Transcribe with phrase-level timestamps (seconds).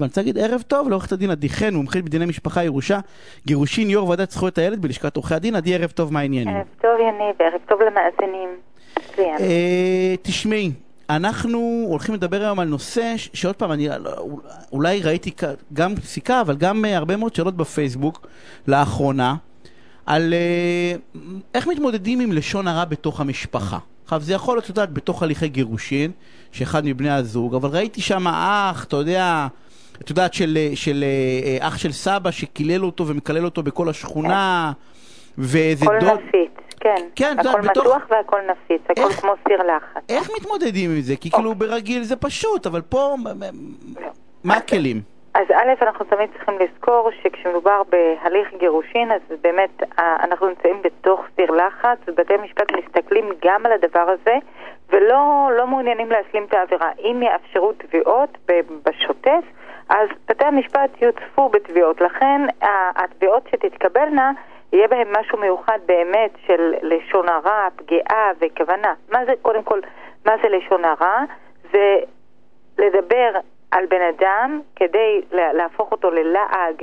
[0.00, 2.98] ואני רוצה להגיד ערב טוב לעורכת הדין עדי חן, מומחית בדיני משפחה ירושה,
[3.46, 5.54] גירושין, יו"ר ועדת זכויות הילד בלשכת עורכי הדין.
[5.56, 6.56] עדי, ערב טוב, מה העניינים?
[6.56, 8.48] ערב טוב יניב, ערב טוב למאזינים.
[9.18, 10.72] אה, תשמעי,
[11.10, 14.26] אנחנו הולכים לדבר היום על נושא שעוד פעם, אני לא-
[14.72, 15.30] אולי ראיתי
[15.72, 18.26] גם פסיקה, אבל גם אה, הרבה מאוד שאלות בפייסבוק
[18.68, 19.34] לאחרונה,
[20.06, 21.20] על אה,
[21.54, 23.78] איך מתמודדים עם לשון הרע בתוך המשפחה.
[24.04, 26.10] עכשיו, זה יכול להיות, את יודעת, בתוך הליכי גירושין,
[26.52, 29.46] שאחד מבני הזוג, אבל ראיתי שם אח, אתה יודע,
[30.04, 31.08] את יודעת, של, אה, של אה,
[31.62, 34.72] אה, אח של סבא שקילל אותו ומקלל אותו בכל השכונה,
[35.38, 36.18] ואיזה הכל דוד...
[36.28, 36.50] נפיץ,
[36.80, 36.94] כן.
[37.16, 40.02] כן, את יודעת, הכל בתוך- מתוח והכל נפיץ, הכל איך- כמו סיר לחץ.
[40.08, 41.16] איך מתמודדים עם זה?
[41.16, 43.50] כי כאילו ברגיל זה פשוט, אבל פה, מ-
[44.44, 45.00] מה הכלים?
[45.34, 51.50] אז א', אנחנו תמיד צריכים לזכור שכשמדובר בהליך גירושין, אז באמת אנחנו נמצאים בתוך סיר
[51.50, 54.34] לחץ, ובתי משפט מסתכלים גם על הדבר הזה,
[54.90, 56.90] ולא לא מעוניינים להשלים את העבירה.
[56.98, 58.38] אם יאפשרו תביעות
[58.84, 59.44] בשוטף,
[59.88, 62.00] אז בתי המשפט יוצפו בתביעות.
[62.00, 62.40] לכן
[62.96, 64.32] התביעות שתתקבלנה,
[64.72, 68.94] יהיה בהן משהו מיוחד באמת של לשון הרע, פגיעה וכוונה.
[69.12, 69.80] מה זה, קודם כל,
[70.26, 71.24] מה זה לשון הרע?
[71.72, 71.96] זה
[72.78, 73.30] לדבר
[73.70, 76.82] על בן אדם כדי לה- להפוך אותו ללעג,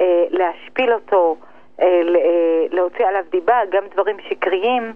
[0.00, 1.36] אה, להשפיל אותו,
[1.80, 4.92] אה, אה, להוציא עליו דיבה, גם דברים שקריים,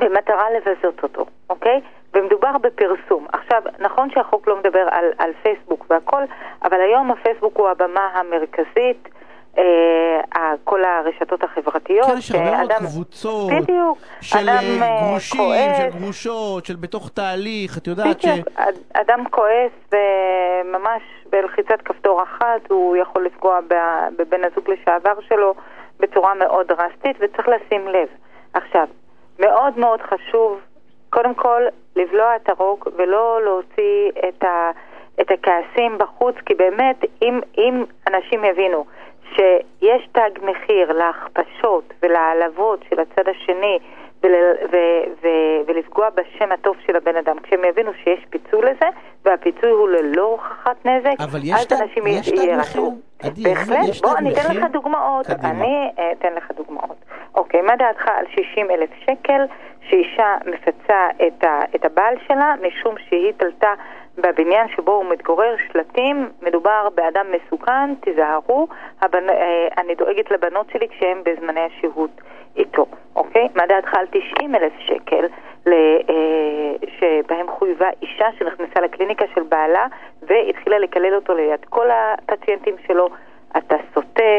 [0.00, 1.80] במטרה לבזות אותו, אוקיי?
[2.14, 3.26] ומדובר בפרסום.
[3.32, 6.22] עכשיו, נכון שהחוק לא מדבר על, על פייסבוק והכל,
[6.62, 9.08] אבל היום הפייסבוק הוא הבמה המרכזית,
[9.58, 12.06] אה, כל הרשתות החברתיות.
[12.06, 13.98] כן, יש הרבה מאוד קבוצות, בדיוק.
[14.20, 15.76] של אה, אה, גרושים, כועס.
[15.92, 18.26] של גרושות, של בתוך תהליך, את יודעת ש...
[18.26, 23.58] בדיוק, אד- אדם כועס וממש בלחיצת כפתור אחת הוא יכול לפגוע
[24.18, 25.54] בבן הזוג לשעבר שלו
[26.00, 28.08] בצורה מאוד דרסטית וצריך לשים לב.
[28.54, 28.86] עכשיו,
[29.40, 30.60] מאוד מאוד חשוב
[31.10, 31.62] קודם כל
[31.96, 34.70] לבלוע את הרוק ולא להוציא את, ה,
[35.20, 38.84] את הכעסים בחוץ כי באמת אם, אם אנשים יבינו
[39.34, 43.78] שיש תג מחיר להכפשות ולהעלבות של הצד השני
[44.22, 44.32] ול,
[44.72, 44.76] ו,
[45.22, 45.26] ו,
[45.66, 47.36] ולפגוע בשם הטוב של הבן אדם.
[47.42, 48.86] כשהם יבינו שיש פיצוי לזה,
[49.24, 52.04] והפיצוי הוא ללא הוכחת נזק, אבל יש אז תג- אנשים?
[53.22, 54.56] עדי, בהחלט, יש בוא אני אתן?
[54.56, 55.26] לך דוגמאות.
[55.26, 55.50] קדימה.
[55.50, 56.96] אני אה, אתן לך דוגמאות.
[57.40, 59.42] אוקיי, מה דעתך על 60 אלף שקל
[59.88, 63.74] שאישה מפצה את, ה, את הבעל שלה משום שהיא תלתה
[64.18, 68.68] בבניין שבו הוא מתגורר שלטים, מדובר באדם מסוכן, תיזהרו,
[69.02, 69.30] הבנ...
[69.30, 72.10] אה, אני דואגת לבנות שלי כשהם בזמני השהות
[72.56, 72.86] איתו,
[73.16, 73.48] אוקיי?
[73.54, 75.26] מה דעתך על 90 אלף שקל
[75.66, 75.72] ל...
[76.08, 79.86] אה, שבהם חויבה אישה שנכנסה לקליניקה של בעלה
[80.22, 83.08] והתחילה לקלל אותו ליד כל הפציינטים שלו,
[83.56, 84.38] אתה סוטה,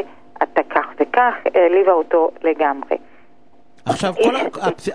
[1.14, 2.98] כך העליבה אותו לגמרי.
[3.86, 4.36] עכשיו, כל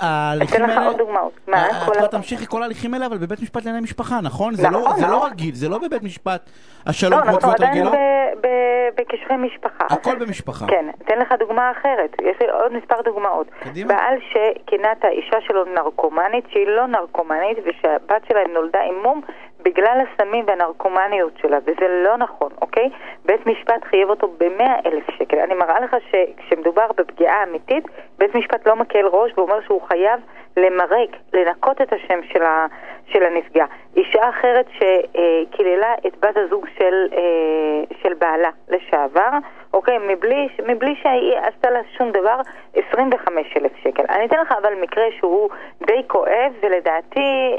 [0.00, 0.87] ההליכים אתן לך האלה...
[0.87, 1.32] עוד דוגמאות.
[1.54, 4.55] אה, את כבר תמשיכי כל ההליכים האלה, אבל בבית משפט לענייני משפחה, נכון?
[4.55, 5.31] זה לא- נכון, זה לא נכון.
[5.31, 6.41] רגיל, זה לא בבית משפט
[6.87, 7.93] לא, השלום כמו אנחנו תביעות עדיין רגילות.
[7.94, 9.84] ב- ב- בקשרי משפחה.
[9.91, 10.66] הכל במשפחה.
[10.66, 12.16] כן, אתן לך דוגמה אחרת.
[12.22, 13.47] יש לי עוד מספר דוגמאות.
[13.60, 13.94] קדימה.
[13.94, 19.21] בעל שכינה את האישה שלו נרקומנית, שהיא לא נרקומנית, ושהבת שלהם נולדה עם מום
[19.66, 22.91] בגלל הסמים והנרקומניות שלה, וזה לא נכון, אוקיי?
[23.25, 25.38] בית משפט חייב אותו ב-100 אלף שקל.
[25.38, 27.84] אני מראה לך שכשמדובר בפגיעה אמיתית,
[28.19, 30.21] בית משפט לא מקל ראש ואומר שהוא חייב
[30.56, 32.66] למרק, לנקות את השם של, ה,
[33.06, 33.65] של הנפגע.
[33.97, 39.31] אישה אחרת שקיללה את בת הזוג של, אה, של בעלה לשעבר,
[39.75, 42.41] אוקיי, מבלי, מבלי שהיא עשתה לה שום דבר,
[42.75, 44.03] 25 אלף שקל.
[44.09, 45.49] אני אתן לך אבל מקרה שהוא
[45.87, 47.59] די כואב, ולדעתי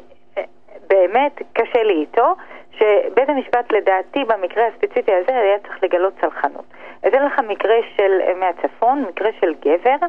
[0.90, 2.36] באמת קשה לי איתו,
[2.72, 6.66] שבית המשפט לדעתי במקרה הספציפי הזה היה צריך לגלות צלחנות.
[7.08, 10.08] אתן לך מקרה של, אה, מהצפון, מקרה של גבר.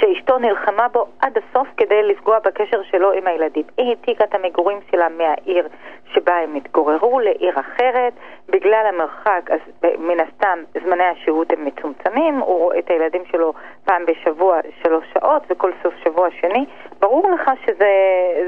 [0.00, 3.64] שאשתו נלחמה בו עד הסוף כדי לפגוע בקשר שלו עם הילדים.
[3.76, 5.68] היא העתיקה את המגורים שלה מהעיר
[6.14, 8.12] שבה הם התגוררו לעיר אחרת.
[8.50, 9.60] בגלל המרחק, אז
[9.98, 13.52] מן הסתם זמני השהות הם מצומצמים, הוא רואה את הילדים שלו
[13.84, 16.66] פעם בשבוע שלוש שעות וכל סוף שבוע שני.
[17.00, 17.90] ברור לך שזה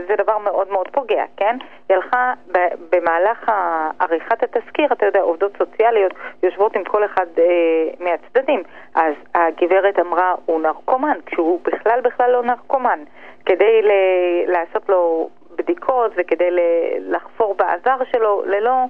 [0.09, 1.57] זה דבר מאוד מאוד פוגע, כן?
[1.89, 2.33] היא הלכה
[2.91, 3.53] במהלך
[3.99, 7.45] עריכת התזכיר, אתה יודע, עובדות סוציאליות יושבות עם כל אחד אה,
[8.01, 8.63] מהצדדים.
[8.95, 12.99] אז הגברת אמרה, הוא נרקומן, כשהוא בכלל בכלל לא נרקומן.
[13.47, 18.85] כדי ל- לעשות לו בדיקות וכדי ל- לחפור בעבר שלו ללא,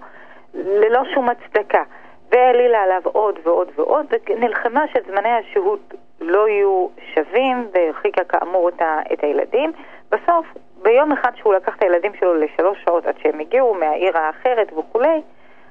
[0.54, 1.82] ללא שום הצדקה.
[2.30, 9.00] והעלילה עליו עוד ועוד ועוד, ונלחמה שזמני השהות לא יהיו שווים, והרחיקה כאמור את, ה,
[9.12, 9.72] את הילדים.
[10.10, 10.46] בסוף,
[10.82, 15.22] ביום אחד שהוא לקח את הילדים שלו לשלוש שעות עד שהם הגיעו מהעיר האחרת וכולי,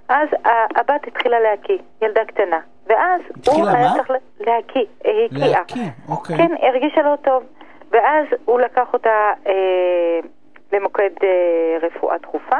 [0.09, 0.29] אז
[0.75, 2.59] הבת התחילה להקיא, ילדה קטנה.
[2.89, 3.89] ואז הוא היה?
[3.93, 5.47] צריך להקיא, היא הקיאה.
[5.47, 6.37] להקיא, אוקיי.
[6.37, 7.43] כן, הרגישה לא טוב.
[7.91, 10.19] ואז הוא לקח אותה אה,
[10.73, 12.59] למוקד אה, רפואה דחופה,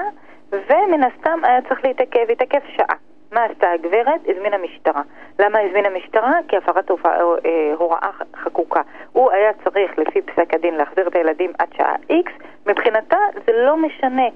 [0.51, 2.95] ומן הסתם היה צריך להתעכב, התעכב שעה.
[3.31, 4.21] מה עשתה הגברת?
[4.27, 5.01] הזמינה משטרה.
[5.39, 6.39] למה הזמינה משטרה?
[6.47, 8.81] כי הפרת אה, הוראה חקוקה.
[9.11, 12.43] הוא היה צריך, לפי פסק הדין, להחזיר את הילדים עד שעה X.
[12.65, 13.17] מבחינתה
[13.47, 14.27] זה לא משנה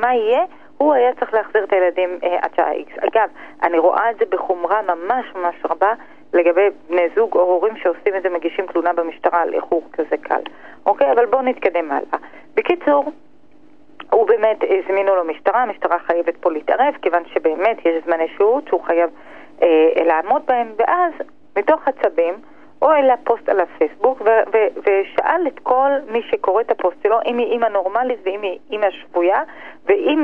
[0.00, 0.44] מה יהיה,
[0.82, 3.06] הוא היה צריך להחזיר את הילדים אה, עד שעה X.
[3.06, 3.28] אגב,
[3.62, 5.92] אני רואה את זה בחומרה ממש ממש רבה
[6.32, 10.40] לגבי בני זוג או הורים שעושים את זה, מגישים תלונה במשטרה על איחור כזה קל.
[10.86, 11.12] אוקיי?
[11.12, 12.18] אבל בואו נתקדם הלאה.
[12.54, 13.12] בקיצור,
[14.10, 18.82] הוא באמת, הזמינו לו משטרה, המשטרה חייבת פה להתערב, כיוון שבאמת יש זמני שהות שהוא
[18.82, 19.10] חייב
[19.62, 21.12] אה, לעמוד בהם, ואז
[21.56, 22.34] מתוך עצבים
[22.82, 27.18] הוא העלה פוסט על הפייסבוק ו- ו- ושאל את כל מי שקורא את הפוסט שלו
[27.26, 29.42] אם היא אימא נורמלית ואם היא אימא שבויה
[29.86, 30.18] והיא.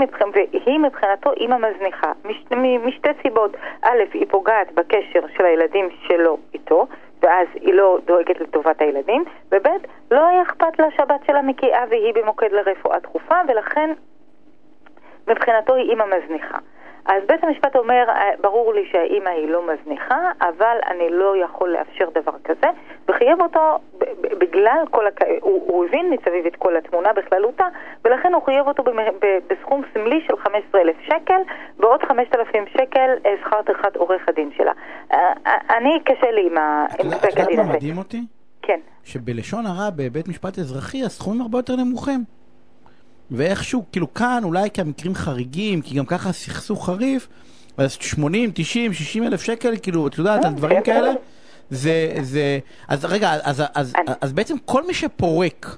[0.52, 2.44] והיא מבחינתו אימא מזניחה מש...
[2.84, 6.86] משתי סיבות א', היא פוגעת בקשר של הילדים שלו איתו
[7.22, 9.66] ואז היא לא דואגת לטובת הילדים, וב'
[10.10, 13.90] לא היה אכפת לה שהבת שלה מקיאה והיא במוקד לרפואה דחופה, ולכן
[15.28, 16.58] מבחינתו היא אימא מזניחה.
[17.08, 21.68] אז בית המשפט אומר, אה, ברור לי שהאימא היא לא מזניחה, אבל אני לא יכול
[21.70, 22.66] לאפשר דבר כזה,
[23.08, 23.78] וחייב אותו
[24.38, 25.20] בגלל כל, הק...
[25.40, 27.64] הוא, הוא הבין מסביב את כל התמונה בכללותה,
[28.04, 28.82] ולכן הוא חייב אותו
[29.50, 31.40] בסכום סמלי של 15,000 שקל,
[31.78, 34.72] ועוד 5,000 שקל אה, שכר טרחת עורך הדין שלה.
[35.12, 35.32] אה,
[35.76, 37.28] אני, קשה לי עם הפסק הדין הזה.
[37.28, 38.20] את יודעת מה מדהים אותי?
[38.62, 38.80] כן.
[39.04, 42.37] שבלשון הרע בבית משפט אזרחי הסכומים הרבה יותר נמוכים.
[43.30, 47.28] ואיכשהו, כאילו כאן אולי כמקרים חריגים, כי גם ככה סכסוך חריף,
[47.76, 51.10] אז 80, 90, 60 אלף שקל, כאילו, את יודעת, על דברים כאלה,
[51.70, 52.58] זה, זה,
[52.88, 55.76] אז רגע, אז, אז, אז בעצם כל מי שפורק,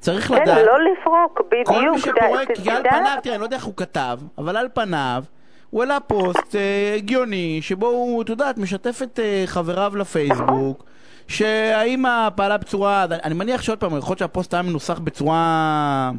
[0.00, 1.66] צריך לדעת, כן, לא לפרוק, בדיוק.
[1.66, 4.68] כל מי שפורק, כי על פניו, תראה, אני לא יודע איך הוא כתב, אבל על
[4.74, 5.24] פניו,
[5.70, 6.56] הוא העלה פוסט
[6.96, 10.84] הגיוני, שבו הוא, את יודעת, משתף את חבריו לפייסבוק.
[11.28, 16.10] שהאימא פעלה בצורה, אני מניח שעוד פעם, יכול להיות שהפוסט היה מנוסח בצורה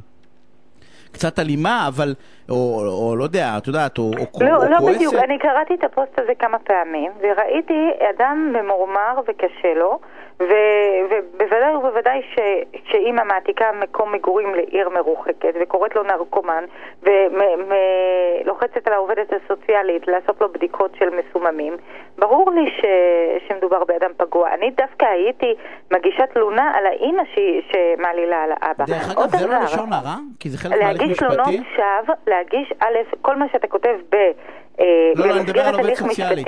[1.17, 2.13] קצת אלימה, אבל,
[2.49, 2.55] או,
[3.09, 4.95] או לא יודע, את יודעת, או, או, לא, או לא כועסת.
[4.95, 7.79] בדיוק, אני קראתי את הפוסט הזה כמה פעמים, וראיתי
[8.15, 9.99] אדם ממורמר וקשה לו,
[10.39, 12.39] ו- ובוודאי ובוודאי ש-
[12.91, 16.63] שאימא מעתיקה מקום מגורים לעיר מרוחקת וקוראת לו נרקומן
[18.43, 21.73] ולוחצת על העובדת הסוציאלית לעשות לו בדיקות של מסוממים,
[22.17, 22.85] ברור לי ש-
[23.47, 24.49] שמדובר באדם פגוע.
[24.53, 25.53] אני דווקא הייתי
[25.93, 28.85] מגישה תלונה על האימא ש- שמעלילה על האבא.
[28.85, 30.15] דרך אגב, זה לא דבר, לשון הרע?
[30.39, 31.65] כי זה חלק מהליך להגיש תלונות?
[31.75, 34.15] שווא, להגיש, א', כל מה שאתה כותב ב...
[34.15, 36.47] אה, לא, לא, אני מדבר על עובדת סוציאלית.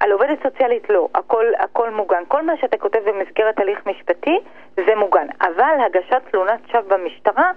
[0.00, 2.22] על עובדת סוציאלית לא, הכל, הכל מוגן.
[2.28, 4.38] כל מה שאתה כותב במסגרת הליך משפטי
[4.76, 5.26] זה מוגן.
[5.40, 7.50] אבל הגשת תלונת שווא במשטרה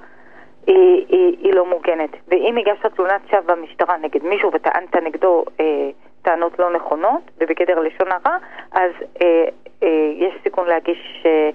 [0.67, 2.09] היא, היא, היא לא מוגנת.
[2.27, 5.65] ואם הגשת תלונת שווא במשטרה נגד מישהו וטענת נגדו אה,
[6.21, 8.37] טענות לא נכונות ובגדר לשון הרע,
[8.71, 9.45] אז אה,
[9.83, 11.49] אה, יש סיכון להגיש אה,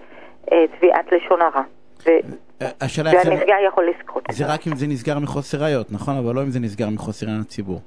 [0.52, 1.62] אה, תביעת לשון הרע.
[2.06, 2.49] ו-
[2.80, 3.30] השאלה איך זה...
[3.30, 4.24] והנפגע יכול לזכות.
[4.30, 6.16] זה רק אם זה נסגר מחוסר ראיות, נכון?
[6.16, 7.80] אבל לא אם זה נסגר מחוסר עניין הציבור.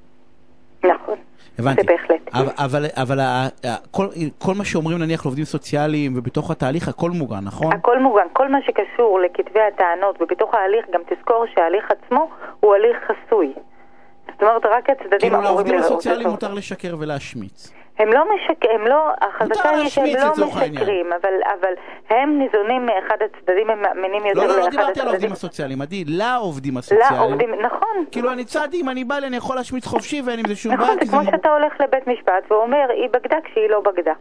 [0.84, 1.16] נכון.
[1.60, 1.81] הבנתי.
[1.81, 2.30] זה בהחלט.
[2.34, 3.20] אבל, אבל, אבל
[3.92, 7.74] כל, כל מה שאומרים נניח לעובדים סוציאליים ובתוך התהליך הכל מוגן, נכון?
[7.74, 8.25] הכל מוגן.
[8.34, 12.30] כל מה שקשור לכתבי הטענות ובתוך ההליך, גם תזכור שההליך עצמו
[12.60, 13.54] הוא הליך חסוי.
[14.31, 16.30] זאת אומרת, רק הצדדים כאילו לעובדים הסוציאליים.
[16.30, 17.74] מותר לשקר ולהשמיץ.
[18.00, 18.66] הם לא משק...
[18.75, 19.10] הם לא...
[19.22, 20.06] החזקה היא שהם
[20.38, 20.48] לא.
[20.48, 21.74] משקרים, אבל, אבל
[22.10, 25.10] הם ניזונים מאחד הצדדים, הם מאמינים יותר לא, לא, לא לאחד דיברתי על הצדדים.
[25.10, 27.13] העובדים הסוציאליים, עדי, לעובדים הסוציאליים.
[27.13, 28.06] לעובדים, נכון.
[28.12, 30.75] כאילו אני צעדי, אם אני בא לי אני יכול להשמיץ חופשי ואין עם זה שום
[30.75, 31.12] בעיה, נכון, זה זה...
[31.12, 34.13] כמו שאתה הולך לבית משפט ואומר, היא בגדה כשהיא לא בגדה.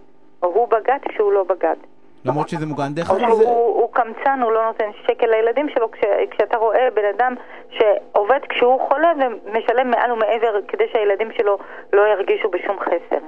[0.42, 1.76] או הוא בגד כשהוא לא בגד.
[2.24, 2.94] למרות שזה מוגן.
[2.94, 3.26] דרך אגב זה...
[3.26, 7.34] הוא, הוא קמצן, הוא לא נותן שקל לילדים שלו, כש, כשאתה רואה בן אדם
[7.70, 11.58] שעובד כשהוא חולה ומשלם מעל ומעבר כדי שהילדים שלו
[11.92, 13.18] לא ירגישו בשום חסר.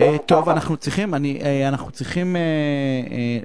[0.00, 2.42] אה, טוב, אנחנו צריכים, אני, אה, אנחנו צריכים אה,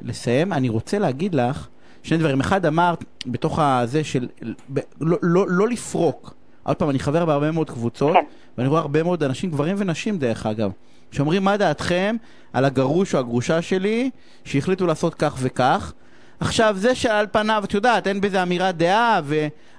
[0.01, 0.53] לסיים.
[0.53, 1.67] אני רוצה להגיד לך
[2.03, 2.39] שני דברים.
[2.39, 4.27] אחד, אמרת בתוך הזה של
[4.73, 6.33] ב, לא, לא, לא לפרוק.
[6.63, 8.23] עוד פעם, אני חבר בהרבה מאוד קבוצות, כן.
[8.57, 10.71] ואני רואה הרבה מאוד אנשים, גברים ונשים דרך אגב,
[11.11, 12.15] שאומרים מה דעתכם
[12.53, 14.09] על הגרוש או הגרושה שלי,
[14.43, 15.93] שהחליטו לעשות כך וכך.
[16.41, 19.35] עכשיו, זה שעל פניו, את יודעת, אין בזה אמירת דעה, ו...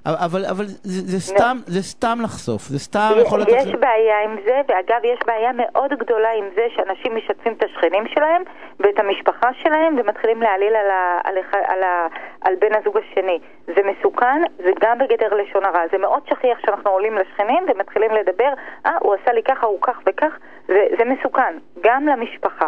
[0.07, 3.52] אבל, אבל זה, זה, סתם, זה סתם לחשוף, זה סתם יכול לתת...
[3.52, 8.05] יש בעיה עם זה, ואגב, יש בעיה מאוד גדולה עם זה שאנשים משתפים את השכנים
[8.14, 8.43] שלהם
[8.81, 12.07] ואת המשפחה שלהם ומתחילים להעליל על, ה, על, ה, על, ה,
[12.40, 13.38] על בן הזוג השני.
[13.67, 15.81] זה מסוכן, זה גם בגדר לשון הרע.
[15.93, 18.52] זה מאוד שכיח שאנחנו עולים לשכנים ומתחילים לדבר,
[18.87, 20.33] אה, הוא עשה לי ככה, הוא כך וכך.
[20.69, 22.67] זה, זה מסוכן, גם למשפחה.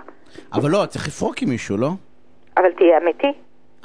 [0.53, 1.89] אבל לא, צריך לפרוק עם מישהו, לא?
[2.57, 3.33] אבל תהיה אמיתי.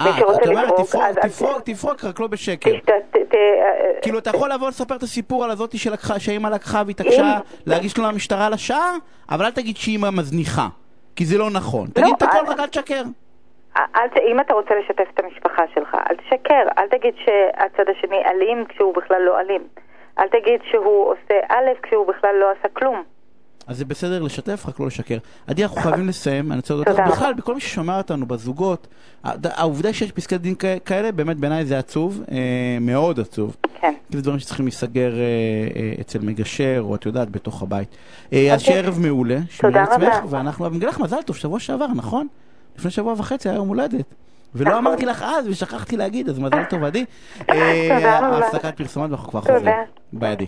[0.02, 0.74] אה, את אומרת,
[1.22, 2.72] תפרוק, תפרוק, רק לא בשקר.
[2.86, 2.90] ת-
[3.36, 5.78] אה, כאילו, אתה יכול לבוא לספר את הסיפור על הזאתי
[6.18, 8.96] שהאימא לקחה והתעקשה להגיש תלונה למשטרה על השעה,
[9.32, 10.68] אבל אל תגיד שאימא מזניחה,
[11.16, 11.88] כי זה לא נכון.
[11.94, 13.02] תגיד את הכל, רק אל תשקר.
[13.78, 18.18] אל, ת- אם אתה רוצה לשתף את המשפחה שלך, אל תשקר, אל תגיד שהצד השני
[18.26, 19.62] אלים כשהוא בכלל לא אלים.
[20.20, 23.04] אל תגיד שהוא עושה א' כשהוא בכלל לא עשה כלום.
[23.68, 25.18] אז זה בסדר לשתף, רק לא לשקר.
[25.48, 26.52] עדי, אנחנו חייבים לסיים.
[26.52, 27.08] אני רוצה להודות לך.
[27.08, 28.88] בכלל, בכל מי ששומע אותנו בזוגות.
[29.24, 30.56] העובדה שיש פסקי דין
[30.86, 32.38] כאלה, באמת בעיניי זה עצוב, אה,
[32.82, 33.56] מאוד עצוב.
[33.82, 33.94] כן.
[34.12, 35.20] כי זה דברים שצריכים להיסגר אה,
[35.76, 37.88] אה, אצל מגשר, או את יודעת, בתוך הבית.
[38.34, 38.60] אה, אז אוקיי.
[38.60, 39.40] שיהיה ערב מעולה.
[39.62, 40.20] תודה רבה.
[40.30, 42.28] ואנחנו, נגיד לך מזל טוב, שבוע שעבר, נכון?
[42.78, 44.14] לפני שבוע וחצי היה יום הולדת.
[44.56, 44.88] ולא נכון.
[44.88, 47.06] אמרתי לך אז, ושכחתי להגיד, אז מזל טוב, עדי.
[47.38, 48.48] תודה רבה.
[48.48, 49.54] הפסקת פרסומות ואנחנו כבר תודה.
[49.54, 49.74] חוזרים.
[50.14, 50.46] ביי, עדי.